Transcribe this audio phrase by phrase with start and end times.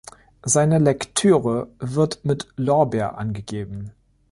[0.41, 3.91] Seine Lektüre wird mit Lorber angegeben.